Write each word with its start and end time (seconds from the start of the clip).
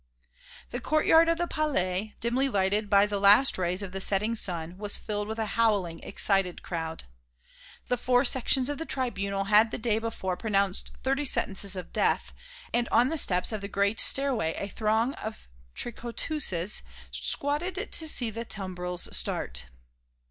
The 0.71 0.79
courtyard 0.81 1.29
of 1.29 1.37
the 1.37 1.45
Palais, 1.47 2.15
dimly 2.19 2.49
lighted 2.49 2.89
by 2.89 3.05
the 3.05 3.19
last 3.19 3.55
rays 3.59 3.83
of 3.83 3.91
the 3.91 4.01
setting 4.01 4.33
sun, 4.33 4.79
was 4.79 4.97
filled 4.97 5.27
with 5.27 5.37
a 5.37 5.45
howling, 5.53 5.99
excited 5.99 6.63
crowd. 6.63 7.03
The 7.85 7.97
four 7.97 8.25
sections 8.25 8.67
of 8.67 8.79
the 8.79 8.85
Tribunal 8.87 9.43
had 9.43 9.69
the 9.69 9.77
day 9.77 9.99
before 9.99 10.35
pronounced 10.35 10.91
thirty 11.03 11.23
sentences 11.25 11.75
of 11.75 11.93
death, 11.93 12.33
and 12.73 12.89
on 12.89 13.09
the 13.09 13.15
steps 13.19 13.51
of 13.51 13.61
the 13.61 13.67
Great 13.67 13.99
Stairway 13.99 14.55
a 14.57 14.67
throng 14.69 15.13
of 15.23 15.47
tricoteuses 15.75 16.81
squatted 17.11 17.91
to 17.91 18.07
see 18.07 18.31
the 18.31 18.43
tumbrils 18.43 19.07
start. 19.15 19.67